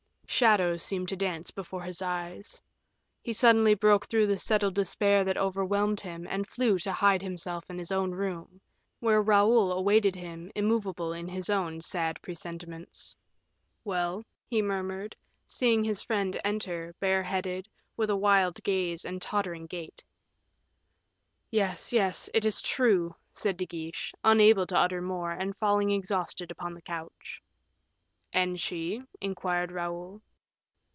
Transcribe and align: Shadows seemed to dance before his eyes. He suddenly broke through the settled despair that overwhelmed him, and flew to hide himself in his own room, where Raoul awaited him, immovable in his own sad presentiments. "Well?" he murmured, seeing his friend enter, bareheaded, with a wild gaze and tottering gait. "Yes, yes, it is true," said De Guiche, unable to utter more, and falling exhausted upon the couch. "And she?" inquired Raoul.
Shadows 0.41 0.81
seemed 0.81 1.07
to 1.09 1.15
dance 1.17 1.51
before 1.51 1.83
his 1.83 2.01
eyes. 2.01 2.63
He 3.21 3.31
suddenly 3.31 3.75
broke 3.75 4.07
through 4.07 4.25
the 4.25 4.39
settled 4.39 4.73
despair 4.73 5.23
that 5.25 5.37
overwhelmed 5.37 5.99
him, 5.99 6.25
and 6.27 6.47
flew 6.47 6.79
to 6.79 6.91
hide 6.91 7.21
himself 7.21 7.69
in 7.69 7.77
his 7.77 7.91
own 7.91 8.11
room, 8.11 8.59
where 9.01 9.21
Raoul 9.21 9.71
awaited 9.71 10.15
him, 10.15 10.49
immovable 10.55 11.13
in 11.13 11.27
his 11.27 11.47
own 11.49 11.79
sad 11.81 12.19
presentiments. 12.23 13.15
"Well?" 13.83 14.23
he 14.47 14.63
murmured, 14.63 15.15
seeing 15.45 15.83
his 15.83 16.01
friend 16.01 16.39
enter, 16.43 16.95
bareheaded, 16.99 17.67
with 17.95 18.09
a 18.09 18.15
wild 18.17 18.63
gaze 18.63 19.05
and 19.05 19.21
tottering 19.21 19.67
gait. 19.67 20.03
"Yes, 21.51 21.93
yes, 21.93 22.29
it 22.33 22.45
is 22.45 22.63
true," 22.63 23.13
said 23.33 23.57
De 23.57 23.67
Guiche, 23.67 24.11
unable 24.23 24.65
to 24.67 24.77
utter 24.77 25.01
more, 25.03 25.31
and 25.31 25.55
falling 25.55 25.91
exhausted 25.91 26.49
upon 26.49 26.73
the 26.73 26.81
couch. 26.81 27.43
"And 28.33 28.57
she?" 28.59 29.03
inquired 29.19 29.71
Raoul. 29.73 30.21